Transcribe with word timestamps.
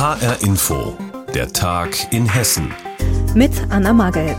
HR 0.00 0.40
Info, 0.40 0.96
der 1.34 1.52
Tag 1.52 1.90
in 2.10 2.26
Hessen. 2.26 2.72
Mit 3.34 3.52
Anna 3.68 3.92
Magel. 3.92 4.34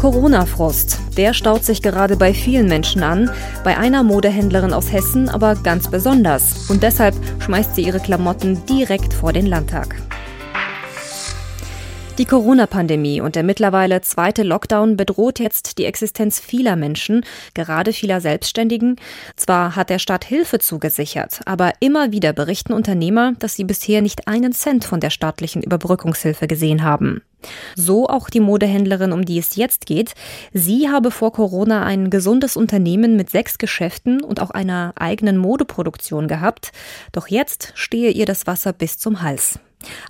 Corona-Frust, 0.00 0.98
der 1.18 1.34
staut 1.34 1.62
sich 1.62 1.82
gerade 1.82 2.16
bei 2.16 2.32
vielen 2.32 2.66
Menschen 2.66 3.02
an, 3.02 3.30
bei 3.64 3.76
einer 3.76 4.02
Modehändlerin 4.02 4.72
aus 4.72 4.90
Hessen 4.90 5.28
aber 5.28 5.56
ganz 5.56 5.90
besonders. 5.90 6.70
Und 6.70 6.82
deshalb 6.82 7.14
schmeißt 7.40 7.74
sie 7.74 7.82
ihre 7.82 8.00
Klamotten 8.00 8.64
direkt 8.64 9.12
vor 9.12 9.34
den 9.34 9.44
Landtag. 9.44 9.94
Die 12.18 12.24
Corona-Pandemie 12.24 13.20
und 13.20 13.36
der 13.36 13.42
mittlerweile 13.42 14.00
zweite 14.00 14.42
Lockdown 14.42 14.96
bedroht 14.96 15.38
jetzt 15.38 15.76
die 15.76 15.84
Existenz 15.84 16.40
vieler 16.40 16.74
Menschen, 16.74 17.26
gerade 17.52 17.92
vieler 17.92 18.22
Selbstständigen. 18.22 18.96
Zwar 19.36 19.76
hat 19.76 19.90
der 19.90 19.98
Staat 19.98 20.24
Hilfe 20.24 20.58
zugesichert, 20.58 21.40
aber 21.44 21.72
immer 21.80 22.12
wieder 22.12 22.32
berichten 22.32 22.72
Unternehmer, 22.72 23.34
dass 23.38 23.54
sie 23.54 23.64
bisher 23.64 24.00
nicht 24.00 24.28
einen 24.28 24.52
Cent 24.52 24.86
von 24.86 25.00
der 25.00 25.10
staatlichen 25.10 25.62
Überbrückungshilfe 25.62 26.46
gesehen 26.46 26.82
haben. 26.82 27.20
So 27.74 28.08
auch 28.08 28.30
die 28.30 28.40
Modehändlerin, 28.40 29.12
um 29.12 29.26
die 29.26 29.38
es 29.38 29.56
jetzt 29.56 29.84
geht. 29.84 30.14
Sie 30.54 30.88
habe 30.88 31.10
vor 31.10 31.34
Corona 31.34 31.84
ein 31.84 32.08
gesundes 32.08 32.56
Unternehmen 32.56 33.16
mit 33.16 33.28
sechs 33.28 33.58
Geschäften 33.58 34.22
und 34.22 34.40
auch 34.40 34.50
einer 34.50 34.94
eigenen 34.96 35.36
Modeproduktion 35.36 36.28
gehabt. 36.28 36.72
Doch 37.12 37.28
jetzt 37.28 37.72
stehe 37.74 38.10
ihr 38.10 38.24
das 38.24 38.46
Wasser 38.46 38.72
bis 38.72 38.96
zum 38.96 39.20
Hals. 39.20 39.60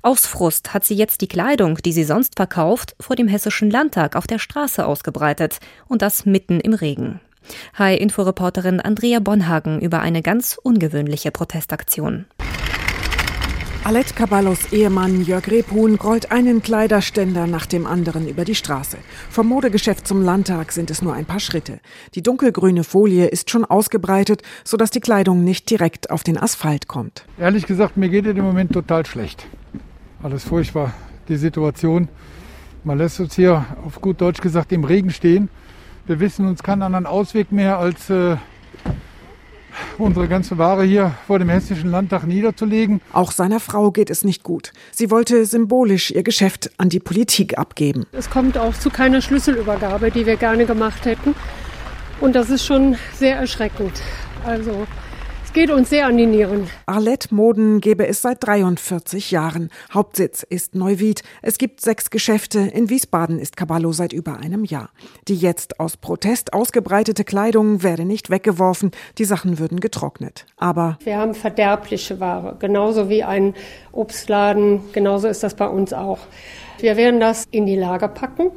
Aus 0.03 0.27
Frust 0.27 0.75
hat 0.75 0.85
sie 0.85 0.95
jetzt 0.95 1.21
die 1.21 1.29
Kleidung, 1.29 1.77
die 1.77 1.93
sie 1.93 2.05
sonst 2.05 2.37
verkauft, 2.37 2.97
vor 3.01 3.17
dem 3.17 3.29
Hessischen 3.29 3.71
Landtag 3.71 4.17
auf 4.17 4.27
der 4.27 4.39
Straße 4.39 4.87
ausgebreitet 4.87 5.59
und 5.89 6.03
das 6.03 6.27
mitten 6.27 6.61
im 6.61 6.75
Regen. 6.75 7.21
Hi, 7.75 7.97
Inforeporterin 7.97 8.81
Andrea 8.81 9.21
Bonhagen 9.21 9.81
über 9.81 10.01
eine 10.01 10.23
ganz 10.23 10.59
ungewöhnliche 10.63 11.31
Protestaktion. 11.31 12.27
Alette 13.87 14.15
Caballos 14.15 14.73
Ehemann 14.73 15.25
Jörg 15.25 15.47
Rebhuhn 15.47 15.95
rollt 15.95 16.33
einen 16.33 16.61
Kleiderständer 16.61 17.47
nach 17.47 17.67
dem 17.67 17.87
anderen 17.87 18.27
über 18.27 18.45
die 18.45 18.57
Straße. 18.57 18.97
Vom 19.31 19.47
Modegeschäft 19.47 20.09
zum 20.09 20.23
Landtag 20.23 20.73
sind 20.73 20.91
es 20.91 21.03
nur 21.03 21.15
ein 21.15 21.25
paar 21.25 21.39
Schritte. 21.39 21.79
Die 22.17 22.23
dunkelgrüne 22.23 22.83
Folie 22.83 23.29
ist 23.29 23.49
schon 23.49 23.65
ausgebreitet, 23.65 24.43
sodass 24.65 24.91
die 24.91 24.99
Kleidung 24.99 25.45
nicht 25.45 25.71
direkt 25.71 26.11
auf 26.11 26.25
den 26.25 26.37
Asphalt 26.37 26.89
kommt. 26.89 27.27
Ehrlich 27.39 27.65
gesagt, 27.65 27.97
mir 27.97 28.09
geht 28.09 28.27
es 28.27 28.37
im 28.37 28.43
Moment 28.43 28.73
total 28.73 29.07
schlecht. 29.07 29.47
Alles 30.27 30.43
furchtbar, 30.43 30.93
die 31.29 31.37
Situation. 31.37 32.09
Man 32.83 32.99
lässt 32.99 33.21
uns 33.21 33.37
hier 33.37 33.65
auf 33.85 34.01
gut 34.01 34.21
Deutsch 34.21 34.41
gesagt 34.41 34.73
im 34.73 34.83
Regen 34.83 35.11
stehen. 35.11 35.49
Wir 36.05 36.19
wissen 36.19 36.49
uns 36.49 36.65
keinen 36.65 36.83
anderen 36.83 37.07
Ausweg 37.07 37.53
mehr, 37.53 37.79
als 37.79 38.11
äh, 38.11 38.37
unsere 39.99 40.27
ganze 40.27 40.59
Ware 40.59 40.83
hier 40.83 41.15
vor 41.29 41.39
dem 41.39 41.49
Hessischen 41.49 41.93
Landtag 41.93 42.27
niederzulegen. 42.27 43.01
Auch 43.13 43.31
seiner 43.31 43.61
Frau 43.61 43.93
geht 43.93 44.11
es 44.11 44.25
nicht 44.25 44.43
gut. 44.43 44.73
Sie 44.91 45.13
wollte 45.13 45.47
symbolisch 45.47 46.11
ihr 46.11 46.25
Geschäft 46.25 46.73
an 46.77 46.89
die 46.89 46.99
Politik 46.99 47.57
abgeben. 47.57 48.05
Es 48.11 48.29
kommt 48.29 48.59
auch 48.59 48.75
zu 48.75 48.91
keiner 48.91 49.21
Schlüsselübergabe, 49.21 50.11
die 50.11 50.27
wir 50.27 50.35
gerne 50.35 50.67
gemacht 50.67 51.05
hätten. 51.05 51.37
Und 52.21 52.35
das 52.35 52.51
ist 52.51 52.67
schon 52.67 52.97
sehr 53.15 53.37
erschreckend. 53.37 54.03
Also 54.45 54.89
geht 55.57 55.71
uns 55.71 55.89
sehr 55.89 56.05
an 56.05 56.19
die 56.19 56.27
Nieren. 56.27 56.69
Arlette 56.85 57.35
Moden 57.35 57.81
gebe 57.81 58.07
es 58.07 58.21
seit 58.21 58.47
43 58.47 59.31
Jahren. 59.31 59.71
Hauptsitz 59.91 60.43
ist 60.43 60.75
Neuwied. 60.75 61.23
Es 61.41 61.57
gibt 61.57 61.81
sechs 61.81 62.11
Geschäfte. 62.11 62.59
In 62.59 62.91
Wiesbaden 62.91 63.39
ist 63.39 63.57
Caballo 63.57 63.93
seit 63.93 64.13
über 64.13 64.37
einem 64.37 64.67
Jahr. 64.67 64.91
Die 65.29 65.35
jetzt 65.35 65.81
aus 65.81 65.97
Protest 65.97 66.53
ausgebreitete 66.53 67.25
Kleidung 67.25 67.83
werde 67.83 68.05
nicht 68.05 68.29
weggeworfen. 68.29 68.91
Die 69.17 69.25
Sachen 69.25 69.59
würden 69.59 69.81
getrocknet. 69.81 70.45
Aber 70.59 70.99
wir 71.03 71.17
haben 71.17 71.33
verderbliche 71.33 72.21
Ware. 72.21 72.57
Genauso 72.59 73.09
wie 73.09 73.25
ein 73.25 73.55
Obstladen. 73.93 74.81
Genauso 74.93 75.27
ist 75.27 75.43
das 75.43 75.55
bei 75.55 75.69
uns 75.69 75.95
auch. 75.95 76.19
Wir 76.81 76.99
werden 76.99 77.19
das 77.19 77.47
in 77.51 77.65
die 77.65 77.77
Lager 77.77 78.09
packen 78.09 78.51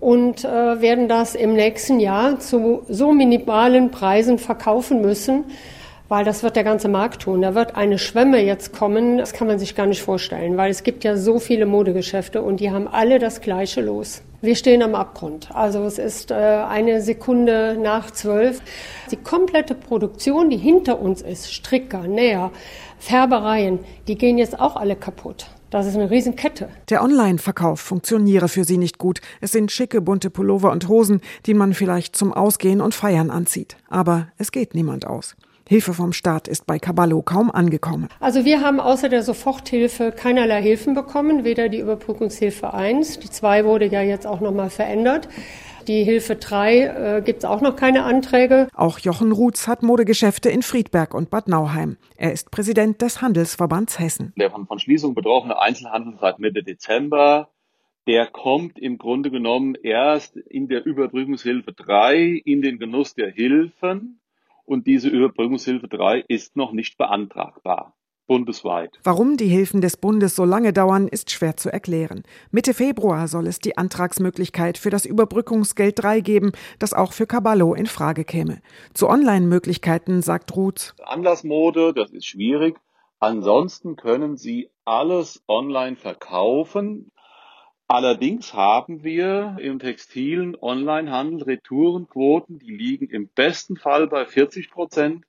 und 0.00 0.42
äh, 0.42 0.80
werden 0.80 1.06
das 1.06 1.34
im 1.34 1.52
nächsten 1.52 2.00
Jahr 2.00 2.38
zu 2.38 2.82
so 2.88 3.12
minimalen 3.12 3.90
Preisen 3.90 4.38
verkaufen 4.38 5.02
müssen, 5.02 5.44
weil 6.14 6.24
das 6.24 6.44
wird 6.44 6.54
der 6.54 6.62
ganze 6.62 6.86
Markt 6.86 7.22
tun. 7.22 7.42
Da 7.42 7.56
wird 7.56 7.74
eine 7.74 7.98
Schwemme 7.98 8.40
jetzt 8.40 8.72
kommen, 8.72 9.18
das 9.18 9.32
kann 9.32 9.48
man 9.48 9.58
sich 9.58 9.74
gar 9.74 9.86
nicht 9.86 10.00
vorstellen, 10.00 10.56
weil 10.56 10.70
es 10.70 10.84
gibt 10.84 11.02
ja 11.02 11.16
so 11.16 11.40
viele 11.40 11.66
Modegeschäfte 11.66 12.40
und 12.40 12.60
die 12.60 12.70
haben 12.70 12.86
alle 12.86 13.18
das 13.18 13.40
gleiche 13.40 13.80
Los. 13.80 14.22
Wir 14.40 14.54
stehen 14.54 14.84
am 14.84 14.94
Abgrund. 14.94 15.48
Also 15.52 15.82
es 15.82 15.98
ist 15.98 16.30
äh, 16.30 16.34
eine 16.34 17.02
Sekunde 17.02 17.76
nach 17.82 18.12
zwölf. 18.12 18.62
Die 19.10 19.16
komplette 19.16 19.74
Produktion, 19.74 20.50
die 20.50 20.56
hinter 20.56 21.00
uns 21.00 21.20
ist, 21.20 21.52
Stricker, 21.52 22.06
Näher, 22.06 22.52
Färbereien, 23.00 23.80
die 24.06 24.16
gehen 24.16 24.38
jetzt 24.38 24.60
auch 24.60 24.76
alle 24.76 24.94
kaputt. 24.94 25.46
Das 25.70 25.84
ist 25.84 25.96
eine 25.96 26.12
Riesenkette. 26.12 26.68
Der 26.90 27.02
Online-Verkauf 27.02 27.80
funktioniere 27.80 28.46
für 28.46 28.62
sie 28.62 28.78
nicht 28.78 28.98
gut. 28.98 29.20
Es 29.40 29.50
sind 29.50 29.72
schicke, 29.72 30.00
bunte 30.00 30.30
Pullover 30.30 30.70
und 30.70 30.86
Hosen, 30.86 31.20
die 31.46 31.54
man 31.54 31.74
vielleicht 31.74 32.14
zum 32.14 32.32
Ausgehen 32.32 32.80
und 32.80 32.94
Feiern 32.94 33.32
anzieht. 33.32 33.76
Aber 33.88 34.28
es 34.38 34.52
geht 34.52 34.76
niemand 34.76 35.08
aus. 35.08 35.34
Hilfe 35.66 35.94
vom 35.94 36.12
Staat 36.12 36.46
ist 36.46 36.66
bei 36.66 36.78
Caballo 36.78 37.22
kaum 37.22 37.50
angekommen. 37.50 38.08
Also 38.20 38.44
wir 38.44 38.60
haben 38.60 38.80
außer 38.80 39.08
der 39.08 39.22
Soforthilfe 39.22 40.12
keinerlei 40.12 40.60
Hilfen 40.60 40.94
bekommen, 40.94 41.44
weder 41.44 41.68
die 41.68 41.78
Überbrückungshilfe 41.78 42.74
1, 42.74 43.20
die 43.20 43.30
2 43.30 43.64
wurde 43.64 43.86
ja 43.86 44.02
jetzt 44.02 44.26
auch 44.26 44.40
nochmal 44.40 44.68
verändert. 44.68 45.28
Die 45.88 46.04
Hilfe 46.04 46.36
3 46.36 46.78
äh, 46.78 47.22
gibt 47.24 47.40
es 47.40 47.44
auch 47.44 47.60
noch 47.60 47.76
keine 47.76 48.04
Anträge. 48.04 48.68
Auch 48.74 48.98
Jochen 48.98 49.32
Ruths 49.32 49.68
hat 49.68 49.82
Modegeschäfte 49.82 50.48
in 50.50 50.62
Friedberg 50.62 51.14
und 51.14 51.30
Bad 51.30 51.48
Nauheim. 51.48 51.96
Er 52.16 52.32
ist 52.32 52.50
Präsident 52.50 53.02
des 53.02 53.20
Handelsverbands 53.20 53.98
Hessen. 53.98 54.32
Der 54.36 54.50
von, 54.50 54.66
von 54.66 54.78
Schließung 54.78 55.14
betroffene 55.14 55.58
Einzelhandel 55.58 56.14
seit 56.20 56.38
Mitte 56.38 56.62
Dezember 56.62 57.48
der 58.06 58.26
kommt 58.26 58.78
im 58.78 58.98
Grunde 58.98 59.30
genommen 59.30 59.76
erst 59.82 60.36
in 60.36 60.68
der 60.68 60.84
Überbrückungshilfe 60.84 61.72
3 61.72 62.42
in 62.44 62.60
den 62.60 62.78
Genuss 62.78 63.14
der 63.14 63.30
Hilfen 63.30 64.20
und 64.64 64.86
diese 64.86 65.08
Überbrückungshilfe 65.08 65.88
3 65.88 66.24
ist 66.28 66.56
noch 66.56 66.72
nicht 66.72 66.96
beantragbar. 66.98 67.94
Bundesweit. 68.26 68.98
Warum 69.04 69.36
die 69.36 69.48
Hilfen 69.48 69.82
des 69.82 69.98
Bundes 69.98 70.34
so 70.34 70.44
lange 70.44 70.72
dauern, 70.72 71.08
ist 71.08 71.30
schwer 71.30 71.56
zu 71.56 71.70
erklären. 71.70 72.22
Mitte 72.50 72.72
Februar 72.72 73.28
soll 73.28 73.46
es 73.46 73.58
die 73.58 73.76
Antragsmöglichkeit 73.76 74.78
für 74.78 74.90
das 74.90 75.04
Überbrückungsgeld 75.04 76.02
3 76.02 76.20
geben, 76.20 76.52
das 76.78 76.94
auch 76.94 77.12
für 77.12 77.26
Caballo 77.26 77.74
in 77.74 77.86
Frage 77.86 78.24
käme. 78.24 78.62
Zu 78.94 79.08
Online-Möglichkeiten 79.08 80.22
sagt 80.22 80.56
Ruth. 80.56 80.94
Anlassmode, 81.04 81.92
das 81.92 82.12
ist 82.12 82.26
schwierig. 82.26 82.78
Ansonsten 83.20 83.96
können 83.96 84.36
Sie 84.36 84.70
alles 84.84 85.42
online 85.46 85.96
verkaufen. 85.96 87.10
Allerdings 87.86 88.54
haben 88.54 89.04
wir 89.04 89.56
im 89.60 89.78
textilen 89.78 90.56
Onlinehandel 90.58 91.42
Retourenquoten, 91.42 92.58
die 92.58 92.72
liegen 92.74 93.10
im 93.10 93.28
besten 93.28 93.76
Fall 93.76 94.06
bei 94.06 94.24
40 94.24 94.70
Prozent 94.70 95.24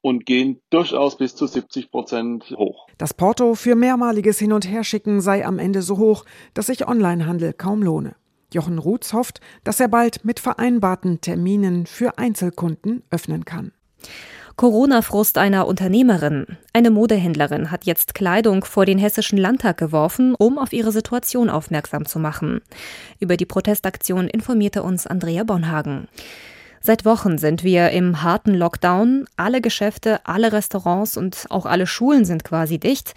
und 0.00 0.26
gehen 0.26 0.60
durchaus 0.70 1.16
bis 1.16 1.36
zu 1.36 1.46
70 1.46 1.90
Prozent 1.90 2.50
hoch. 2.56 2.88
Das 2.98 3.14
Porto 3.14 3.54
für 3.54 3.76
mehrmaliges 3.76 4.38
Hin- 4.40 4.52
und 4.52 4.68
Herschicken 4.68 5.20
sei 5.20 5.46
am 5.46 5.60
Ende 5.60 5.80
so 5.80 5.96
hoch, 5.96 6.24
dass 6.54 6.66
sich 6.66 6.88
Onlinehandel 6.88 7.52
kaum 7.52 7.82
lohne. 7.82 8.16
Jochen 8.52 8.78
Ruths 8.78 9.12
hofft, 9.12 9.40
dass 9.62 9.80
er 9.80 9.88
bald 9.88 10.24
mit 10.24 10.40
vereinbarten 10.40 11.20
Terminen 11.20 11.86
für 11.86 12.18
Einzelkunden 12.18 13.04
öffnen 13.10 13.44
kann. 13.44 13.72
Corona-Frust 14.56 15.38
einer 15.38 15.66
Unternehmerin. 15.66 16.46
Eine 16.72 16.90
Modehändlerin 16.90 17.70
hat 17.70 17.84
jetzt 17.84 18.14
Kleidung 18.14 18.64
vor 18.64 18.84
den 18.84 18.98
Hessischen 18.98 19.38
Landtag 19.38 19.78
geworfen, 19.78 20.34
um 20.34 20.58
auf 20.58 20.72
ihre 20.72 20.92
Situation 20.92 21.48
aufmerksam 21.48 22.06
zu 22.06 22.18
machen. 22.18 22.60
Über 23.18 23.36
die 23.36 23.46
Protestaktion 23.46 24.28
informierte 24.28 24.82
uns 24.82 25.06
Andrea 25.06 25.44
Bonhagen. 25.44 26.08
Seit 26.80 27.04
Wochen 27.04 27.38
sind 27.38 27.62
wir 27.62 27.90
im 27.90 28.22
harten 28.22 28.54
Lockdown. 28.54 29.26
Alle 29.36 29.60
Geschäfte, 29.60 30.20
alle 30.24 30.52
Restaurants 30.52 31.16
und 31.16 31.46
auch 31.48 31.64
alle 31.64 31.86
Schulen 31.86 32.24
sind 32.24 32.44
quasi 32.44 32.78
dicht. 32.78 33.14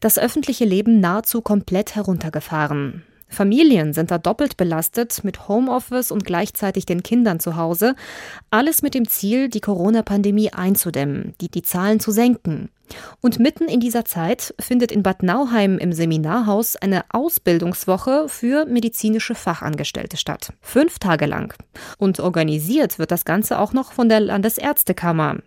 Das 0.00 0.18
öffentliche 0.18 0.64
Leben 0.64 1.00
nahezu 1.00 1.40
komplett 1.40 1.94
heruntergefahren. 1.94 3.04
Familien 3.34 3.92
sind 3.92 4.10
da 4.10 4.18
doppelt 4.18 4.56
belastet 4.56 5.22
mit 5.24 5.48
Homeoffice 5.48 6.10
und 6.10 6.24
gleichzeitig 6.24 6.86
den 6.86 7.02
Kindern 7.02 7.40
zu 7.40 7.56
Hause. 7.56 7.94
Alles 8.50 8.80
mit 8.80 8.94
dem 8.94 9.06
Ziel, 9.08 9.48
die 9.48 9.60
Corona-Pandemie 9.60 10.52
einzudämmen, 10.52 11.34
die, 11.40 11.50
die 11.50 11.62
Zahlen 11.62 12.00
zu 12.00 12.10
senken. 12.10 12.70
Und 13.20 13.38
mitten 13.38 13.64
in 13.64 13.80
dieser 13.80 14.04
Zeit 14.04 14.54
findet 14.60 14.92
in 14.92 15.02
Bad 15.02 15.22
Nauheim 15.22 15.78
im 15.78 15.92
Seminarhaus 15.92 16.76
eine 16.76 17.04
Ausbildungswoche 17.10 18.26
für 18.28 18.66
medizinische 18.66 19.34
Fachangestellte 19.34 20.16
statt. 20.16 20.52
Fünf 20.60 20.98
Tage 20.98 21.26
lang. 21.26 21.54
Und 21.98 22.20
organisiert 22.20 22.98
wird 22.98 23.10
das 23.10 23.24
Ganze 23.24 23.58
auch 23.58 23.72
noch 23.72 23.92
von 23.92 24.08
der 24.08 24.20
Landesärztekammer. 24.20 25.38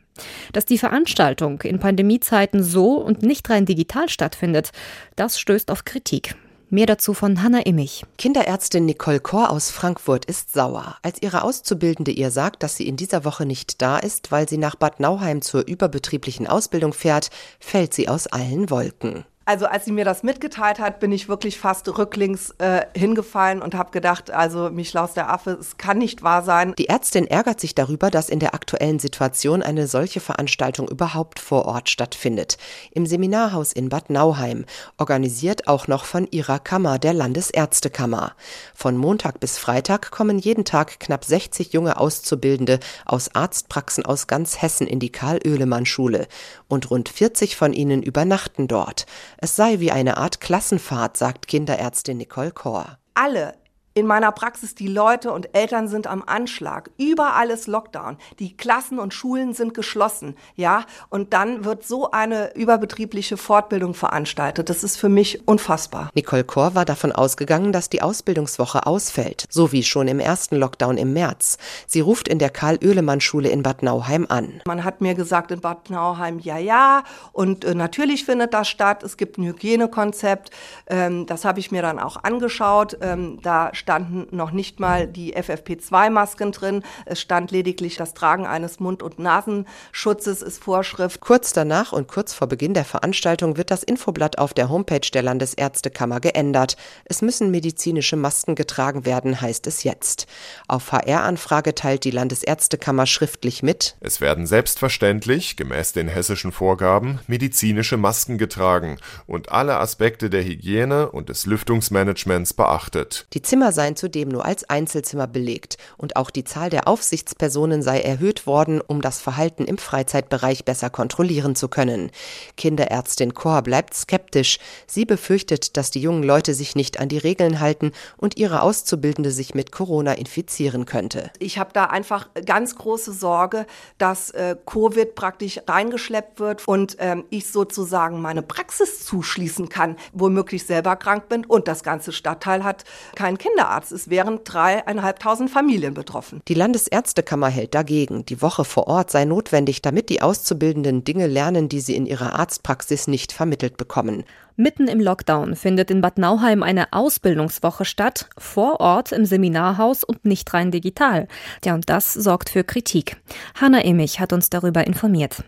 Dass 0.51 0.65
die 0.65 0.79
Veranstaltung 0.79 1.61
in 1.61 1.79
Pandemiezeiten 1.79 2.63
so 2.63 2.95
und 2.95 3.21
nicht 3.21 3.49
rein 3.49 3.65
digital 3.65 4.09
stattfindet, 4.09 4.71
das 5.15 5.39
stößt 5.39 5.69
auf 5.69 5.85
Kritik. 5.85 6.35
Mehr 6.69 6.85
dazu 6.85 7.13
von 7.13 7.41
Hanna 7.43 7.61
Immich. 7.61 8.03
Kinderärztin 8.17 8.85
Nicole 8.85 9.21
Kor 9.21 9.51
aus 9.51 9.71
Frankfurt 9.71 10.25
ist 10.25 10.51
sauer, 10.51 10.97
als 11.01 11.21
ihre 11.21 11.43
Auszubildende 11.43 12.11
ihr 12.11 12.29
sagt, 12.29 12.61
dass 12.61 12.75
sie 12.75 12.89
in 12.89 12.97
dieser 12.97 13.23
Woche 13.23 13.45
nicht 13.45 13.81
da 13.81 13.97
ist, 13.97 14.33
weil 14.33 14.49
sie 14.49 14.57
nach 14.57 14.75
Bad 14.75 14.99
Nauheim 14.99 15.41
zur 15.41 15.65
überbetrieblichen 15.65 16.45
Ausbildung 16.45 16.91
fährt, 16.91 17.29
fällt 17.61 17.93
sie 17.93 18.09
aus 18.09 18.27
allen 18.27 18.69
Wolken. 18.69 19.23
Also 19.47 19.65
als 19.65 19.85
sie 19.85 19.93
mir 19.93 20.03
das 20.03 20.23
mitgeteilt 20.23 20.77
hat, 20.77 20.99
bin 20.99 21.13
ich 21.13 21.29
wirklich 21.29 21.57
fast 21.57 21.87
rücklings 21.97 22.53
äh, 22.57 22.81
hingefallen 22.93 23.61
und 23.61 23.75
habe 23.75 23.91
gedacht, 23.91 24.29
also 24.29 24.69
Michlaus 24.69 25.13
der 25.13 25.31
Affe, 25.31 25.51
es 25.51 25.77
kann 25.77 25.99
nicht 25.99 26.21
wahr 26.21 26.43
sein. 26.43 26.73
Die 26.77 26.89
Ärztin 26.89 27.27
ärgert 27.27 27.61
sich 27.61 27.73
darüber, 27.73 28.11
dass 28.11 28.27
in 28.27 28.39
der 28.39 28.53
aktuellen 28.53 28.99
Situation 28.99 29.63
eine 29.63 29.87
solche 29.87 30.19
Veranstaltung 30.19 30.89
überhaupt 30.89 31.39
vor 31.39 31.63
Ort 31.63 31.89
stattfindet. 31.89 32.57
Im 32.91 33.05
Seminarhaus 33.05 33.71
in 33.71 33.87
Bad 33.87 34.09
Nauheim, 34.09 34.65
organisiert 34.97 35.69
auch 35.69 35.87
noch 35.87 36.03
von 36.03 36.27
ihrer 36.29 36.59
Kammer, 36.59 36.99
der 36.99 37.13
Landesärztekammer. 37.13 38.33
Von 38.75 38.97
Montag 38.97 39.39
bis 39.39 39.57
Freitag 39.57 40.11
kommen 40.11 40.39
jeden 40.39 40.65
Tag 40.65 40.99
knapp 40.99 41.23
60 41.23 41.71
junge 41.71 41.97
Auszubildende 42.01 42.81
aus 43.05 43.33
Arztpraxen 43.33 44.05
aus 44.05 44.27
ganz 44.27 44.61
Hessen 44.61 44.87
in 44.87 44.99
die 44.99 45.13
Karl-Oehlemann-Schule. 45.13 46.27
Und 46.67 46.91
rund 46.91 47.07
40 47.07 47.55
von 47.55 47.71
ihnen 47.71 48.03
übernachten 48.03 48.67
dort. 48.67 49.05
Es 49.39 49.55
sei 49.55 49.79
wie 49.79 49.91
eine 49.91 50.17
Art 50.17 50.41
Klassenfahrt, 50.41 51.15
sagt 51.15 51.47
Kinderärztin 51.47 52.17
Nicole 52.17 52.51
Kor. 52.51 52.97
Alle 53.13 53.53
in 53.97 54.05
meiner 54.05 54.31
Praxis, 54.31 54.75
die 54.75 54.87
Leute 54.87 55.31
und 55.31 55.55
Eltern 55.55 55.87
sind 55.87 56.05
am 56.05 56.21
Anschlag. 56.23 56.91
Überall 56.97 57.49
ist 57.49 57.65
Lockdown. 57.65 58.17
Die 58.37 58.55
Klassen 58.55 58.99
und 58.99 59.11
Schulen 59.11 59.55
sind 59.55 59.73
geschlossen. 59.73 60.35
Ja, 60.55 60.85
und 61.09 61.33
dann 61.33 61.65
wird 61.65 61.83
so 61.83 62.11
eine 62.11 62.55
überbetriebliche 62.55 63.37
Fortbildung 63.37 63.95
veranstaltet. 63.95 64.69
Das 64.69 64.83
ist 64.83 64.97
für 64.97 65.09
mich 65.09 65.47
unfassbar. 65.47 66.11
Nicole 66.13 66.43
Kor 66.43 66.75
war 66.75 66.85
davon 66.85 67.11
ausgegangen, 67.11 67.71
dass 67.71 67.89
die 67.89 68.03
Ausbildungswoche 68.03 68.85
ausfällt, 68.85 69.45
so 69.49 69.71
wie 69.71 69.81
schon 69.81 70.07
im 70.07 70.19
ersten 70.19 70.57
Lockdown 70.57 70.97
im 70.97 71.13
März. 71.13 71.57
Sie 71.87 72.01
ruft 72.01 72.27
in 72.27 72.37
der 72.37 72.51
Karl-Oehlemann-Schule 72.51 73.49
in 73.49 73.63
Bad 73.63 73.81
Nauheim 73.81 74.27
an. 74.29 74.61
Man 74.67 74.83
hat 74.83 75.01
mir 75.01 75.15
gesagt 75.15 75.49
in 75.49 75.61
Bad 75.61 75.89
Nauheim, 75.89 76.37
ja, 76.37 76.59
ja, 76.59 77.03
und 77.31 77.65
äh, 77.65 77.73
natürlich 77.73 78.25
findet 78.25 78.53
das 78.53 78.67
statt. 78.67 79.01
Es 79.01 79.17
gibt 79.17 79.39
ein 79.39 79.45
Hygienekonzept. 79.45 80.51
Ähm, 80.85 81.25
das 81.25 81.45
habe 81.45 81.59
ich 81.59 81.71
mir 81.71 81.81
dann 81.81 81.97
auch 81.97 82.23
angeschaut. 82.23 82.95
Ähm, 83.01 83.39
da 83.41 83.71
standen 83.87 84.27
noch 84.35 84.51
nicht 84.51 84.81
mal 84.81 85.07
die 85.07 85.33
FFP2-Masken 85.37 86.51
drin. 86.51 86.83
Es 87.05 87.21
stand 87.21 87.51
lediglich 87.51 87.95
das 87.95 88.13
Tragen 88.13 88.45
eines 88.45 88.81
Mund- 88.81 89.01
und 89.01 89.17
Nasenschutzes 89.17 90.41
ist 90.41 90.61
Vorschrift. 90.61 91.21
Kurz 91.21 91.53
danach 91.53 91.93
und 91.93 92.09
kurz 92.09 92.33
vor 92.33 92.47
Beginn 92.47 92.73
der 92.73 92.83
Veranstaltung 92.83 93.55
wird 93.55 93.71
das 93.71 93.83
Infoblatt 93.83 94.39
auf 94.39 94.53
der 94.53 94.67
Homepage 94.67 95.09
der 95.13 95.23
Landesärztekammer 95.23 96.19
geändert. 96.19 96.75
Es 97.05 97.21
müssen 97.21 97.49
medizinische 97.49 98.17
Masken 98.17 98.55
getragen 98.55 99.05
werden, 99.05 99.39
heißt 99.39 99.67
es 99.67 99.83
jetzt. 99.83 100.27
Auf 100.67 100.91
HR-Anfrage 100.91 101.73
teilt 101.73 102.03
die 102.03 102.11
Landesärztekammer 102.11 103.05
schriftlich 103.05 103.63
mit. 103.63 103.95
Es 104.01 104.19
werden 104.19 104.47
selbstverständlich, 104.47 105.55
gemäß 105.55 105.93
den 105.93 106.09
hessischen 106.09 106.51
Vorgaben, 106.51 107.21
medizinische 107.27 107.95
Masken 107.95 108.37
getragen 108.37 108.97
und 109.27 109.53
alle 109.53 109.77
Aspekte 109.77 110.29
der 110.29 110.43
Hygiene 110.43 111.09
und 111.09 111.29
des 111.29 111.45
Lüftungsmanagements 111.45 112.51
beachtet. 112.51 113.27
Die 113.31 113.41
Zimmer 113.41 113.71
seien 113.77 113.95
zudem 113.95 114.29
nur 114.29 114.43
als 114.43 114.67
Einzelzimmer 114.67 115.27
belegt 115.27 115.77
und 115.97 116.15
auch 116.15 116.31
die 116.31 116.43
Zahl 116.43 116.71
der 116.71 116.87
Aufsichtspersonen 116.87 117.83
sei 117.83 118.01
erhöht 118.01 118.47
worden, 118.47 118.81
um 118.81 119.03
das 119.03 119.21
Verhalten 119.21 119.65
im 119.65 119.77
Freizeitbereich 119.77 120.65
besser 120.65 120.89
kontrollieren 120.89 121.55
zu 121.55 121.67
können. 121.67 122.09
Kinderärztin 122.57 123.35
Kor 123.35 123.61
bleibt 123.61 123.93
skeptisch. 123.93 124.57
Sie 124.87 125.05
befürchtet, 125.05 125.77
dass 125.77 125.91
die 125.91 126.01
jungen 126.01 126.23
Leute 126.23 126.55
sich 126.55 126.75
nicht 126.75 126.99
an 126.99 127.07
die 127.07 127.19
Regeln 127.19 127.59
halten 127.59 127.91
und 128.17 128.35
ihre 128.37 128.63
Auszubildende 128.63 129.29
sich 129.29 129.53
mit 129.53 129.71
Corona 129.71 130.13
infizieren 130.13 130.85
könnte. 130.85 131.29
Ich 131.37 131.59
habe 131.59 131.69
da 131.71 131.85
einfach 131.85 132.29
ganz 132.47 132.75
große 132.77 133.13
Sorge, 133.13 133.67
dass 133.99 134.31
äh, 134.31 134.55
Covid 134.65 135.13
praktisch 135.13 135.59
reingeschleppt 135.67 136.39
wird 136.39 136.67
und 136.67 136.97
ähm, 136.97 137.25
ich 137.29 137.51
sozusagen 137.51 138.23
meine 138.23 138.41
Praxis 138.41 139.05
zuschließen 139.05 139.69
kann, 139.69 139.97
womöglich 140.13 140.65
selber 140.65 140.95
krank 140.95 141.29
bin 141.29 141.45
und 141.45 141.67
das 141.67 141.83
ganze 141.83 142.11
Stadtteil 142.11 142.63
hat 142.63 142.85
keinen 143.15 143.37
Kinderarzt. 143.37 143.56
Kinderarzt. 143.57 143.91
Es 143.91 144.09
wären 144.09 144.41
dreieinhalbtausend 144.43 145.49
Familien 145.49 145.95
betroffen. 145.95 146.41
Die 146.47 146.53
Landesärztekammer 146.53 147.47
hält 147.47 147.73
dagegen. 147.73 148.23
Die 148.25 148.41
Woche 148.41 148.63
vor 148.63 148.87
Ort 148.87 149.09
sei 149.09 149.25
notwendig, 149.25 149.81
damit 149.81 150.09
die 150.09 150.21
Auszubildenden 150.21 151.03
Dinge 151.03 151.25
lernen, 151.25 151.67
die 151.67 151.79
sie 151.79 151.95
in 151.95 152.05
ihrer 152.05 152.37
Arztpraxis 152.37 153.07
nicht 153.07 153.31
vermittelt 153.31 153.77
bekommen. 153.77 154.23
Mitten 154.57 154.87
im 154.87 154.99
Lockdown 154.99 155.55
findet 155.55 155.89
in 155.89 156.01
Bad 156.01 156.19
Nauheim 156.19 156.61
eine 156.61 156.93
Ausbildungswoche 156.93 157.85
statt, 157.85 158.29
vor 158.37 158.79
Ort 158.79 159.11
im 159.11 159.25
Seminarhaus 159.25 160.03
und 160.03 160.23
nicht 160.23 160.53
rein 160.53 160.69
digital. 160.69 161.27
Ja, 161.65 161.73
und 161.73 161.89
das 161.89 162.13
sorgt 162.13 162.49
für 162.49 162.63
Kritik. 162.63 163.17
Hanna 163.59 163.83
Emich 163.83 164.19
hat 164.19 164.33
uns 164.33 164.51
darüber 164.51 164.85
informiert. 164.85 165.43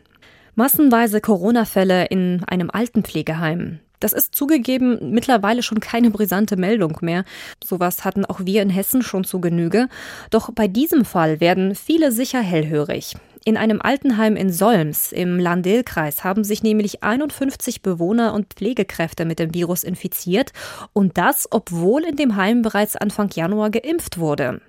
Massenweise 0.56 1.22
Corona-Fälle 1.22 2.06
in 2.06 2.44
einem 2.46 2.72
Altenpflegeheim. 2.72 3.80
Das 4.00 4.14
ist 4.14 4.36
zugegeben 4.36 5.12
mittlerweile 5.12 5.64
schon 5.64 5.80
keine 5.80 6.10
brisante 6.10 6.58
Meldung 6.58 6.98
mehr. 7.02 7.26
Sowas 7.64 8.06
hatten 8.06 8.26
auch 8.26 8.42
wir 8.44 8.62
in 8.62 8.70
Hessen 8.70 9.02
schon 9.02 9.24
zu 9.24 9.42
Genüge. 9.42 9.88
Doch 10.30 10.52
bei 10.54 10.68
diesem 10.68 11.06
Fall 11.06 11.40
werden 11.40 11.76
viele 11.76 12.12
sicher 12.12 12.42
hellhörig. 12.42 13.16
In 13.46 13.58
einem 13.58 13.82
Altenheim 13.82 14.36
in 14.36 14.52
Solms 14.52 15.12
im 15.12 15.40
Landil-Kreis 15.40 16.24
haben 16.24 16.44
sich 16.44 16.62
nämlich 16.62 17.04
51 17.04 17.82
Bewohner 17.82 18.34
und 18.34 18.54
Pflegekräfte 18.54 19.26
mit 19.26 19.40
dem 19.40 19.54
Virus 19.54 19.84
infiziert 19.84 20.52
und 20.94 21.18
das, 21.18 21.48
obwohl 21.50 22.04
in 22.04 22.18
dem 22.18 22.36
Heim 22.36 22.62
bereits 22.62 22.96
Anfang 22.96 23.30
Januar 23.34 23.70
geimpft 23.70 24.18
wurde. 24.18 24.62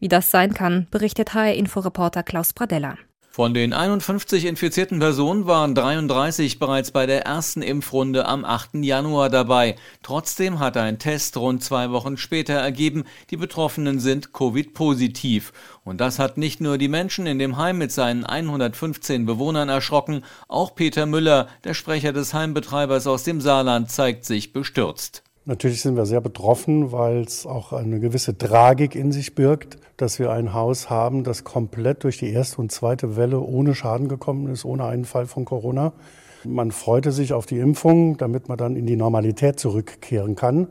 Wie 0.00 0.08
das 0.08 0.30
sein 0.30 0.54
kann, 0.54 0.86
berichtet 0.90 1.34
HR-Inforeporter 1.34 2.22
Klaus 2.22 2.52
Pradella. 2.52 2.96
Von 3.36 3.52
den 3.52 3.74
51 3.74 4.46
infizierten 4.46 4.98
Personen 4.98 5.46
waren 5.46 5.74
33 5.74 6.58
bereits 6.58 6.90
bei 6.90 7.04
der 7.04 7.26
ersten 7.26 7.60
Impfrunde 7.60 8.24
am 8.24 8.46
8. 8.46 8.76
Januar 8.76 9.28
dabei. 9.28 9.76
Trotzdem 10.02 10.58
hat 10.58 10.78
ein 10.78 10.98
Test 10.98 11.36
rund 11.36 11.62
zwei 11.62 11.90
Wochen 11.90 12.16
später 12.16 12.54
ergeben, 12.54 13.04
die 13.28 13.36
Betroffenen 13.36 14.00
sind 14.00 14.32
Covid-positiv. 14.32 15.52
Und 15.84 16.00
das 16.00 16.18
hat 16.18 16.38
nicht 16.38 16.62
nur 16.62 16.78
die 16.78 16.88
Menschen 16.88 17.26
in 17.26 17.38
dem 17.38 17.58
Heim 17.58 17.76
mit 17.76 17.92
seinen 17.92 18.24
115 18.24 19.26
Bewohnern 19.26 19.68
erschrocken, 19.68 20.24
auch 20.48 20.74
Peter 20.74 21.04
Müller, 21.04 21.48
der 21.64 21.74
Sprecher 21.74 22.14
des 22.14 22.32
Heimbetreibers 22.32 23.06
aus 23.06 23.24
dem 23.24 23.42
Saarland, 23.42 23.90
zeigt 23.90 24.24
sich 24.24 24.54
bestürzt. 24.54 25.25
Natürlich 25.48 25.80
sind 25.80 25.94
wir 25.94 26.06
sehr 26.06 26.20
betroffen, 26.20 26.90
weil 26.90 27.18
es 27.18 27.46
auch 27.46 27.72
eine 27.72 28.00
gewisse 28.00 28.36
Tragik 28.36 28.96
in 28.96 29.12
sich 29.12 29.36
birgt, 29.36 29.76
dass 29.96 30.18
wir 30.18 30.32
ein 30.32 30.52
Haus 30.52 30.90
haben, 30.90 31.22
das 31.22 31.44
komplett 31.44 32.02
durch 32.02 32.18
die 32.18 32.32
erste 32.32 32.60
und 32.60 32.72
zweite 32.72 33.16
Welle 33.16 33.40
ohne 33.40 33.76
Schaden 33.76 34.08
gekommen 34.08 34.48
ist, 34.48 34.64
ohne 34.64 34.86
einen 34.86 35.04
Fall 35.04 35.26
von 35.26 35.44
Corona. 35.44 35.92
Man 36.42 36.72
freute 36.72 37.12
sich 37.12 37.32
auf 37.32 37.46
die 37.46 37.60
Impfung, 37.60 38.16
damit 38.16 38.48
man 38.48 38.58
dann 38.58 38.74
in 38.74 38.86
die 38.86 38.96
Normalität 38.96 39.60
zurückkehren 39.60 40.34
kann. 40.34 40.66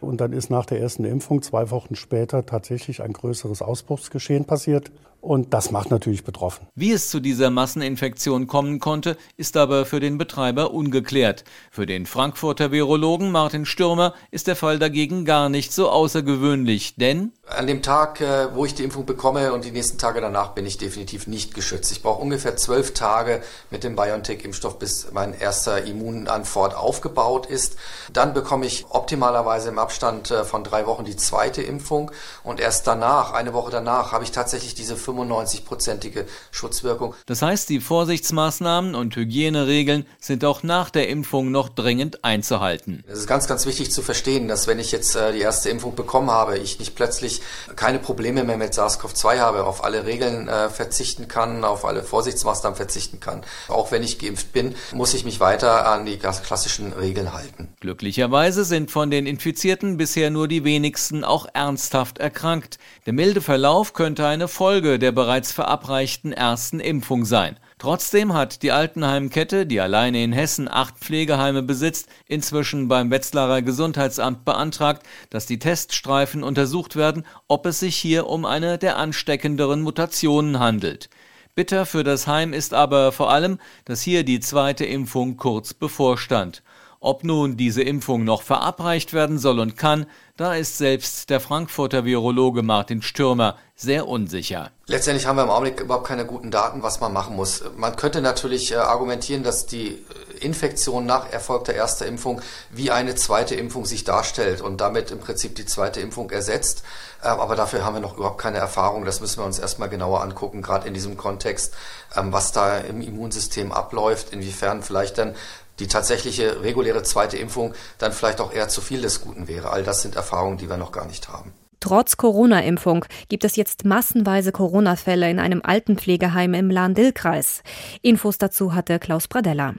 Und 0.00 0.22
dann 0.22 0.32
ist 0.32 0.48
nach 0.48 0.64
der 0.64 0.80
ersten 0.80 1.04
Impfung 1.04 1.42
zwei 1.42 1.70
Wochen 1.70 1.94
später 1.94 2.46
tatsächlich 2.46 3.02
ein 3.02 3.12
größeres 3.12 3.60
Ausbruchsgeschehen 3.60 4.46
passiert. 4.46 4.90
Und 5.24 5.54
das 5.54 5.70
macht 5.70 5.90
natürlich 5.90 6.22
betroffen. 6.22 6.66
Wie 6.74 6.92
es 6.92 7.08
zu 7.08 7.18
dieser 7.18 7.48
Masseninfektion 7.48 8.46
kommen 8.46 8.78
konnte, 8.78 9.16
ist 9.38 9.56
aber 9.56 9.86
für 9.86 9.98
den 9.98 10.18
Betreiber 10.18 10.72
ungeklärt. 10.72 11.44
Für 11.70 11.86
den 11.86 12.04
Frankfurter 12.04 12.72
Virologen 12.72 13.32
Martin 13.32 13.64
Stürmer 13.64 14.12
ist 14.30 14.48
der 14.48 14.54
Fall 14.54 14.78
dagegen 14.78 15.24
gar 15.24 15.48
nicht 15.48 15.72
so 15.72 15.88
außergewöhnlich, 15.88 16.96
denn 16.96 17.32
an 17.46 17.66
dem 17.66 17.82
Tag, 17.82 18.22
äh, 18.22 18.54
wo 18.54 18.64
ich 18.64 18.74
die 18.74 18.84
Impfung 18.84 19.04
bekomme 19.04 19.52
und 19.52 19.64
die 19.64 19.70
nächsten 19.70 19.98
Tage 19.98 20.20
danach 20.22 20.52
bin 20.52 20.64
ich 20.64 20.78
definitiv 20.78 21.26
nicht 21.26 21.54
geschützt. 21.54 21.92
Ich 21.92 22.02
brauche 22.02 22.22
ungefähr 22.22 22.56
zwölf 22.56 22.94
Tage 22.94 23.42
mit 23.70 23.84
dem 23.84 23.96
BioNTech-Impfstoff, 23.96 24.78
bis 24.78 25.08
mein 25.12 25.38
erster 25.38 25.84
Immunantwort 25.84 26.74
aufgebaut 26.74 27.46
ist. 27.46 27.76
Dann 28.12 28.32
bekomme 28.32 28.64
ich 28.64 28.86
optimalerweise 28.88 29.68
im 29.68 29.78
Abstand 29.78 30.30
äh, 30.30 30.44
von 30.44 30.64
drei 30.64 30.86
Wochen 30.86 31.04
die 31.04 31.16
zweite 31.16 31.60
Impfung 31.60 32.10
und 32.44 32.60
erst 32.60 32.86
danach, 32.86 33.32
eine 33.32 33.52
Woche 33.52 33.70
danach, 33.70 34.12
habe 34.12 34.24
ich 34.24 34.30
tatsächlich 34.30 34.74
diese 34.74 34.96
95-prozentige 35.14 36.26
Schutzwirkung. 36.50 37.14
Das 37.26 37.42
heißt, 37.42 37.68
die 37.68 37.80
Vorsichtsmaßnahmen 37.80 38.94
und 38.94 39.16
Hygieneregeln 39.16 40.06
sind 40.18 40.44
auch 40.44 40.62
nach 40.62 40.90
der 40.90 41.08
Impfung 41.08 41.50
noch 41.50 41.68
dringend 41.68 42.24
einzuhalten. 42.24 43.04
Es 43.06 43.20
ist 43.20 43.26
ganz, 43.26 43.46
ganz 43.46 43.66
wichtig 43.66 43.90
zu 43.90 44.02
verstehen, 44.02 44.48
dass 44.48 44.66
wenn 44.66 44.78
ich 44.78 44.92
jetzt 44.92 45.16
äh, 45.16 45.32
die 45.32 45.40
erste 45.40 45.70
Impfung 45.70 45.94
bekommen 45.94 46.30
habe, 46.30 46.58
ich 46.58 46.78
nicht 46.78 46.94
plötzlich 46.94 47.40
keine 47.76 47.98
Probleme 47.98 48.44
mehr 48.44 48.56
mit 48.56 48.74
SARS-CoV-2 48.74 49.38
habe, 49.38 49.64
auf 49.64 49.84
alle 49.84 50.04
Regeln 50.04 50.48
äh, 50.48 50.68
verzichten 50.68 51.28
kann, 51.28 51.64
auf 51.64 51.84
alle 51.84 52.02
Vorsichtsmaßnahmen 52.02 52.76
verzichten 52.76 53.20
kann. 53.20 53.42
Auch 53.68 53.92
wenn 53.92 54.02
ich 54.02 54.18
geimpft 54.18 54.52
bin, 54.52 54.74
muss 54.92 55.14
ich 55.14 55.24
mich 55.24 55.40
weiter 55.40 55.86
an 55.86 56.06
die 56.06 56.18
klassischen 56.18 56.92
Regeln 56.92 57.32
halten. 57.32 57.68
Glücklicherweise 57.80 58.64
sind 58.64 58.90
von 58.90 59.10
den 59.10 59.26
Infizierten 59.26 59.96
bisher 59.96 60.30
nur 60.30 60.48
die 60.48 60.64
wenigsten 60.64 61.24
auch 61.24 61.46
ernsthaft 61.52 62.18
erkrankt. 62.18 62.78
Der 63.06 63.12
milde 63.12 63.40
Verlauf 63.40 63.92
könnte 63.92 64.26
eine 64.26 64.48
Folge 64.48 64.98
der 65.04 65.12
bereits 65.12 65.52
verabreichten 65.52 66.32
ersten 66.32 66.80
Impfung 66.80 67.26
sein. 67.26 67.58
Trotzdem 67.76 68.32
hat 68.32 68.62
die 68.62 68.72
Altenheimkette, 68.72 69.66
die 69.66 69.78
alleine 69.78 70.24
in 70.24 70.32
Hessen 70.32 70.66
acht 70.66 70.96
Pflegeheime 70.96 71.62
besitzt, 71.62 72.08
inzwischen 72.26 72.88
beim 72.88 73.10
Wetzlarer 73.10 73.60
Gesundheitsamt 73.60 74.46
beantragt, 74.46 75.02
dass 75.28 75.44
die 75.44 75.58
Teststreifen 75.58 76.42
untersucht 76.42 76.96
werden, 76.96 77.26
ob 77.48 77.66
es 77.66 77.80
sich 77.80 77.96
hier 77.96 78.28
um 78.28 78.46
eine 78.46 78.78
der 78.78 78.96
ansteckenderen 78.96 79.82
Mutationen 79.82 80.58
handelt. 80.58 81.10
Bitter 81.54 81.84
für 81.84 82.02
das 82.02 82.26
Heim 82.26 82.54
ist 82.54 82.72
aber 82.72 83.12
vor 83.12 83.30
allem, 83.30 83.58
dass 83.84 84.00
hier 84.00 84.24
die 84.24 84.40
zweite 84.40 84.86
Impfung 84.86 85.36
kurz 85.36 85.74
bevorstand. 85.74 86.62
Ob 86.98 87.22
nun 87.22 87.58
diese 87.58 87.82
Impfung 87.82 88.24
noch 88.24 88.40
verabreicht 88.40 89.12
werden 89.12 89.36
soll 89.36 89.60
und 89.60 89.76
kann, 89.76 90.06
da 90.38 90.54
ist 90.54 90.78
selbst 90.78 91.28
der 91.28 91.40
Frankfurter 91.40 92.06
Virologe 92.06 92.62
Martin 92.62 93.02
Stürmer 93.02 93.58
sehr 93.76 94.06
unsicher. 94.06 94.70
Letztendlich 94.86 95.26
haben 95.26 95.36
wir 95.36 95.42
im 95.42 95.50
Augenblick 95.50 95.80
überhaupt 95.80 96.06
keine 96.06 96.24
guten 96.24 96.50
Daten, 96.50 96.82
was 96.82 97.00
man 97.00 97.12
machen 97.12 97.34
muss. 97.34 97.64
Man 97.76 97.96
könnte 97.96 98.22
natürlich 98.22 98.72
äh, 98.72 98.76
argumentieren, 98.76 99.42
dass 99.42 99.66
die 99.66 100.04
Infektion 100.40 101.06
nach 101.06 101.32
erfolgter 101.32 101.74
erster 101.74 102.06
Impfung 102.06 102.40
wie 102.70 102.90
eine 102.90 103.14
zweite 103.16 103.54
Impfung 103.54 103.84
sich 103.84 104.04
darstellt 104.04 104.60
und 104.60 104.80
damit 104.80 105.10
im 105.10 105.18
Prinzip 105.18 105.56
die 105.56 105.66
zweite 105.66 106.00
Impfung 106.00 106.30
ersetzt. 106.30 106.84
Äh, 107.22 107.28
aber 107.28 107.56
dafür 107.56 107.84
haben 107.84 107.94
wir 107.94 108.00
noch 108.00 108.16
überhaupt 108.16 108.40
keine 108.40 108.58
Erfahrung. 108.58 109.04
Das 109.04 109.20
müssen 109.20 109.38
wir 109.38 109.44
uns 109.44 109.58
erstmal 109.58 109.88
genauer 109.88 110.22
angucken, 110.22 110.62
gerade 110.62 110.86
in 110.86 110.94
diesem 110.94 111.16
Kontext, 111.16 111.74
ähm, 112.16 112.32
was 112.32 112.52
da 112.52 112.78
im 112.78 113.00
Immunsystem 113.00 113.72
abläuft, 113.72 114.32
inwiefern 114.32 114.82
vielleicht 114.82 115.18
dann 115.18 115.34
die 115.80 115.88
tatsächliche 115.88 116.62
reguläre 116.62 117.02
zweite 117.02 117.36
Impfung 117.36 117.74
dann 117.98 118.12
vielleicht 118.12 118.40
auch 118.40 118.52
eher 118.52 118.68
zu 118.68 118.80
viel 118.80 119.02
des 119.02 119.20
Guten 119.22 119.48
wäre. 119.48 119.70
All 119.70 119.82
das 119.82 120.02
sind 120.02 120.14
Erfahrungen, 120.14 120.58
die 120.58 120.70
wir 120.70 120.76
noch 120.76 120.92
gar 120.92 121.06
nicht 121.06 121.28
haben. 121.28 121.52
Trotz 121.84 122.16
Corona-Impfung 122.16 123.04
gibt 123.28 123.44
es 123.44 123.56
jetzt 123.56 123.84
massenweise 123.84 124.52
Corona-Fälle 124.52 125.28
in 125.28 125.38
einem 125.38 125.60
Altenpflegeheim 125.62 126.54
im 126.54 126.70
Lahn-Dill-Kreis. 126.70 127.62
Infos 128.00 128.38
dazu 128.38 128.74
hatte 128.74 128.98
Klaus 128.98 129.28
Pradella. 129.28 129.74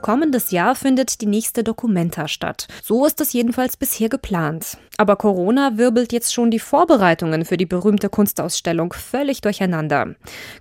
Kommendes 0.00 0.50
Jahr 0.50 0.74
findet 0.74 1.20
die 1.20 1.26
nächste 1.26 1.62
Documenta 1.62 2.28
statt. 2.28 2.68
So 2.82 3.06
ist 3.06 3.20
es 3.20 3.32
jedenfalls 3.32 3.76
bisher 3.76 4.08
geplant. 4.08 4.78
Aber 4.96 5.16
Corona 5.16 5.76
wirbelt 5.76 6.12
jetzt 6.12 6.34
schon 6.34 6.50
die 6.50 6.58
Vorbereitungen 6.58 7.44
für 7.44 7.56
die 7.56 7.66
berühmte 7.66 8.08
Kunstausstellung 8.08 8.92
völlig 8.92 9.40
durcheinander. 9.40 10.14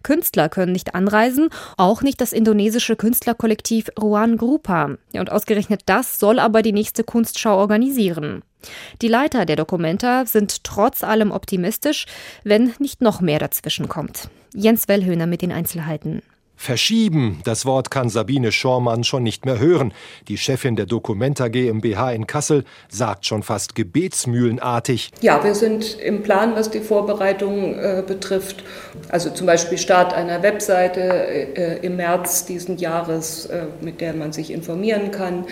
Künstler 0.04 0.50
können 0.50 0.72
nicht 0.72 0.96
anreisen, 0.96 1.50
auch 1.78 2.02
nicht 2.02 2.22
das 2.22 2.34
indonesische 2.34 2.96
Künstlerkollektiv 2.96 3.90
Ruan 4.00 4.38
Grupa. 4.38 4.98
Und 5.14 5.32
ausgerechnet 5.32 5.82
das 5.86 6.20
soll 6.20 6.40
aber 6.40 6.62
die 6.62 6.74
nächste 6.74 7.04
Kunstschau 7.04 7.58
organisieren. 7.58 8.44
Die 9.02 9.08
Leiter 9.08 9.46
der 9.46 9.56
Documenta 9.56 10.26
sind 10.26 10.64
trotz 10.64 11.04
allem 11.04 11.32
optimistisch, 11.32 12.06
wenn 12.44 12.74
nicht 12.80 13.02
noch 13.02 13.22
mehr 13.22 13.40
dazwischen 13.40 13.88
kommt. 13.88 14.30
Jens 14.54 14.88
Wellhöhner 14.88 15.28
mit 15.28 15.42
den 15.42 15.52
Einzelheiten. 15.52 16.22
Verschieben, 16.62 17.40
das 17.46 17.66
Wort 17.66 17.90
kann 17.90 18.10
Sabine 18.10 18.52
Schormann 18.52 19.06
schon 19.06 19.24
nicht 19.24 19.46
mehr 19.46 19.60
hören. 19.60 19.94
Die 20.28 20.38
Chefin 20.38 20.76
der 20.76 20.88
Documenta 20.88 21.48
GmbH 21.48 22.12
in 22.12 22.28
Kassel 22.28 22.66
sagt 22.90 23.26
schon 23.26 23.44
fast 23.44 23.76
gebetsmühlenartig. 23.76 25.12
Ja, 25.22 25.42
wir 25.42 25.56
sind 25.56 25.98
im 26.02 26.22
Plan, 26.22 26.56
was 26.56 26.70
die 26.70 26.82
Vorbereitung 26.82 27.76
äh, 27.76 28.04
betrifft. 28.06 28.66
Also 29.08 29.30
zum 29.30 29.48
Beispiel 29.48 29.78
Start 29.78 30.12
einer 30.12 30.44
Webseite 30.44 31.00
äh, 31.00 31.78
im 31.78 31.96
März 31.96 32.46
diesen 32.46 32.78
Jahres, 32.78 33.46
äh, 33.46 33.68
mit 33.80 34.02
der 34.02 34.14
man 34.14 34.34
sich 34.34 34.52
informieren 34.52 35.12
kann. 35.12 35.46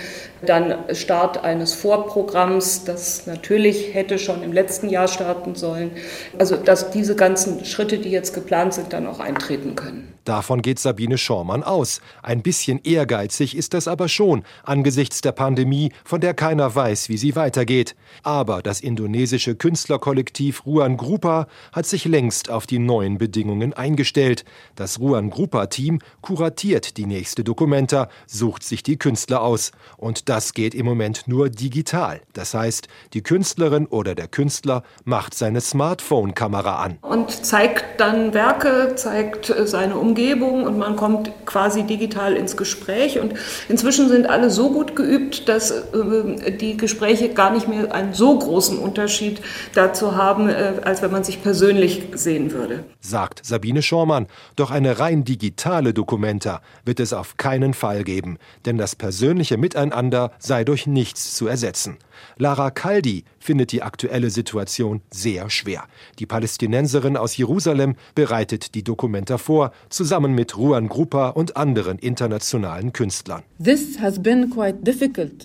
Dann 0.45 0.75
Start 0.93 1.43
eines 1.43 1.73
Vorprogramms, 1.73 2.83
das 2.83 3.25
natürlich 3.25 3.93
hätte 3.93 4.19
schon 4.19 4.43
im 4.43 4.53
letzten 4.53 4.89
Jahr 4.89 5.07
starten 5.07 5.55
sollen. 5.55 5.91
Also 6.37 6.55
dass 6.55 6.91
diese 6.91 7.15
ganzen 7.15 7.65
Schritte, 7.65 7.97
die 7.97 8.11
jetzt 8.11 8.33
geplant 8.33 8.73
sind, 8.73 8.93
dann 8.93 9.07
auch 9.07 9.19
eintreten 9.19 9.75
können. 9.75 10.13
Davon 10.27 10.61
geht 10.61 10.77
Sabine 10.77 11.17
Schormann 11.17 11.63
aus. 11.63 12.01
Ein 12.21 12.41
bisschen 12.41 12.81
ehrgeizig 12.83 13.55
ist 13.55 13.73
das 13.73 13.87
aber 13.87 14.09
schon, 14.09 14.43
angesichts 14.63 15.21
der 15.21 15.31
Pandemie, 15.31 15.93
von 16.03 16.19
der 16.19 16.33
keiner 16.33 16.75
weiß, 16.75 17.07
wie 17.07 17.15
sie 17.15 17.37
weitergeht. 17.37 17.95
Aber 18.23 18.61
das 18.61 18.81
indonesische 18.81 19.55
Künstlerkollektiv 19.55 20.65
Ruan 20.65 20.97
Grupa 20.97 21.47
hat 21.71 21.85
sich 21.85 22.03
längst 22.03 22.49
auf 22.49 22.67
die 22.67 22.77
neuen 22.77 23.17
Bedingungen 23.17 23.71
eingestellt. 23.71 24.43
Das 24.75 24.99
Ruan 24.99 25.29
Grupa-Team 25.29 25.99
kuratiert 26.19 26.97
die 26.97 27.05
nächste 27.05 27.45
Dokumenta, 27.45 28.09
sucht 28.25 28.63
sich 28.63 28.83
die 28.83 28.97
Künstler 28.97 29.41
aus. 29.41 29.71
Und 29.95 30.26
das 30.29 30.53
geht 30.53 30.75
im 30.75 30.85
Moment 30.85 31.27
nur 31.27 31.49
digital. 31.49 32.21
Das 32.33 32.53
heißt, 32.53 32.87
die 33.13 33.21
Künstlerin 33.21 33.85
oder 33.85 34.15
der 34.15 34.27
Künstler 34.27 34.83
macht 35.05 35.33
seine 35.33 35.61
Smartphone-Kamera 35.61 36.83
an. 36.83 36.97
Und 37.01 37.31
zeigt 37.45 37.99
dann 37.99 38.33
Werke, 38.33 38.93
zeigt 38.95 39.53
seine 39.65 39.97
Umgebung 39.97 40.17
Umgebung 40.17 40.63
und 40.63 40.77
man 40.77 40.95
kommt 40.95 41.31
quasi 41.45 41.83
digital 41.83 42.35
ins 42.35 42.57
Gespräch. 42.57 43.19
Und 43.19 43.33
inzwischen 43.69 44.09
sind 44.09 44.27
alle 44.27 44.49
so 44.49 44.71
gut 44.71 44.95
geübt, 44.95 45.47
dass 45.47 45.71
äh, 45.71 46.51
die 46.51 46.77
Gespräche 46.77 47.29
gar 47.29 47.51
nicht 47.51 47.67
mehr 47.67 47.93
einen 47.93 48.13
so 48.13 48.37
großen 48.37 48.77
Unterschied 48.77 49.41
dazu 49.73 50.15
haben, 50.15 50.49
äh, 50.49 50.73
als 50.83 51.01
wenn 51.01 51.11
man 51.11 51.23
sich 51.23 51.43
persönlich 51.43 52.07
sehen 52.13 52.51
würde. 52.51 52.83
Sagt 52.99 53.45
Sabine 53.45 53.81
Schormann. 53.81 54.27
Doch 54.55 54.71
eine 54.71 54.99
rein 54.99 55.23
digitale 55.23 55.93
Dokumenta 55.93 56.61
wird 56.83 56.99
es 56.99 57.13
auf 57.13 57.37
keinen 57.37 57.73
Fall 57.73 58.03
geben, 58.03 58.37
denn 58.65 58.77
das 58.77 58.95
persönliche 58.95 59.57
Miteinander 59.57 60.16
sei 60.39 60.63
durch 60.63 60.87
nichts 60.87 61.35
zu 61.35 61.47
ersetzen. 61.47 61.97
Lara 62.37 62.69
Kaldi 62.71 63.23
findet 63.39 63.71
die 63.71 63.81
aktuelle 63.81 64.29
Situation 64.29 65.01
sehr 65.09 65.49
schwer. 65.49 65.83
Die 66.19 66.25
Palästinenserin 66.25 67.17
aus 67.17 67.37
Jerusalem 67.37 67.95
bereitet 68.15 68.75
die 68.75 68.83
Dokumenta 68.83 69.37
vor, 69.37 69.71
zusammen 69.89 70.33
mit 70.33 70.57
Ruan 70.57 70.87
Grupa 70.87 71.29
und 71.29 71.57
anderen 71.57 71.97
internationalen 71.97 72.91
Künstlern. 72.93 73.43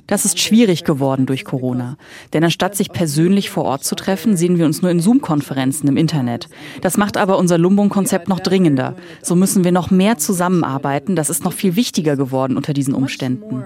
Das 0.07 0.25
ist 0.25 0.41
schwierig 0.41 0.85
geworden 0.85 1.27
durch 1.27 1.45
Corona. 1.45 1.97
Denn 2.33 2.45
anstatt 2.45 2.75
sich 2.75 2.91
persönlich 2.91 3.51
vor 3.51 3.65
Ort 3.65 3.85
zu 3.85 3.95
treffen, 3.95 4.37
sehen 4.37 4.59
wir 4.59 4.67
uns 4.67 4.83
nur 4.83 4.91
in 4.91 5.01
Zoom-Konferenzen 5.01 5.89
im 5.89 5.97
Internet. 5.97 6.49
Das 6.81 6.97
macht 6.97 7.17
aber 7.17 7.39
unser 7.39 7.59
Lumbung-Konzept 7.59 8.29
noch 8.29 8.41
dringender. 8.41 8.97
So 9.23 9.37
müssen 9.37 9.65
wir 9.65 9.73
noch 9.73 9.91
mehr 9.91 10.19
zusammenarbeiten. 10.19 11.17
Das 11.17 11.31
ist 11.31 11.45
noch 11.45 11.53
viel 11.53 11.77
wichtiger 11.77 12.17
geworden 12.17 12.57
unter 12.57 12.73
diesen 12.73 12.95
Umständen. 12.95 13.63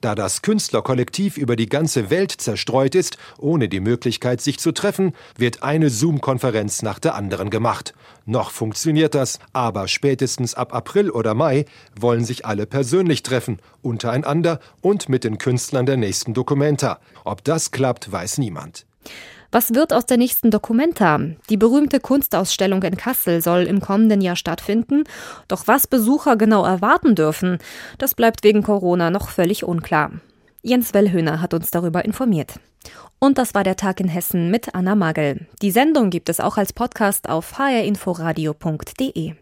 Da 0.00 0.14
das 0.14 0.42
Künstlerkollektiv 0.42 1.36
über 1.36 1.56
die 1.56 1.68
ganze 1.68 2.10
Welt 2.10 2.32
zerstreut 2.32 2.94
ist, 2.94 3.18
ohne 3.38 3.68
die 3.68 3.80
Möglichkeit, 3.80 4.40
sich 4.40 4.58
zu 4.58 4.72
treffen, 4.72 5.12
wird 5.36 5.62
eine 5.62 5.90
Zoom-Konferenz 5.90 6.82
nach 6.82 6.98
der 6.98 7.14
anderen 7.14 7.50
gemacht. 7.50 7.94
Noch 8.26 8.50
funktioniert 8.50 9.14
das, 9.14 9.38
aber 9.52 9.88
spätestens 9.88 10.54
ab 10.54 10.74
April 10.74 11.10
oder 11.10 11.34
Mai 11.34 11.64
wollen 11.98 12.24
sich 12.24 12.46
alle 12.46 12.66
persönlich 12.66 13.22
treffen, 13.22 13.58
untereinander 13.82 14.60
und 14.80 15.08
mit 15.08 15.24
den 15.24 15.38
Künstlern 15.38 15.86
der 15.86 15.96
nächsten 15.96 16.34
Dokumenta. 16.34 17.00
Ob 17.24 17.44
das 17.44 17.70
klappt, 17.70 18.12
weiß 18.12 18.38
niemand. 18.38 18.86
Was 19.50 19.72
wird 19.74 19.94
aus 19.94 20.04
der 20.04 20.18
nächsten 20.18 20.50
Dokumenta? 20.50 21.18
Die 21.48 21.56
berühmte 21.56 22.00
Kunstausstellung 22.00 22.82
in 22.82 22.98
Kassel 22.98 23.40
soll 23.40 23.62
im 23.62 23.80
kommenden 23.80 24.20
Jahr 24.20 24.36
stattfinden. 24.36 25.04
Doch 25.48 25.66
was 25.66 25.86
Besucher 25.86 26.36
genau 26.36 26.66
erwarten 26.66 27.14
dürfen, 27.14 27.58
das 27.96 28.14
bleibt 28.14 28.44
wegen 28.44 28.62
Corona 28.62 29.10
noch 29.10 29.30
völlig 29.30 29.64
unklar. 29.64 30.12
Jens 30.62 30.92
Wellhöhner 30.92 31.40
hat 31.40 31.54
uns 31.54 31.70
darüber 31.70 32.04
informiert. 32.04 32.60
Und 33.18 33.38
das 33.38 33.54
war 33.54 33.64
der 33.64 33.76
Tag 33.76 34.00
in 34.00 34.08
Hessen 34.08 34.50
mit 34.50 34.74
Anna 34.74 34.94
Magel. 34.94 35.46
Die 35.62 35.70
Sendung 35.70 36.10
gibt 36.10 36.28
es 36.28 36.40
auch 36.40 36.58
als 36.58 36.74
Podcast 36.74 37.28
auf 37.28 37.58
hrinforadio.de. 37.58 39.34